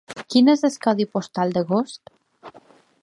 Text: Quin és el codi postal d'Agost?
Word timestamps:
Quin 0.35 0.47
és 0.53 0.63
el 0.69 0.77
codi 0.85 1.07
postal 1.17 1.53
d'Agost? 1.59 2.17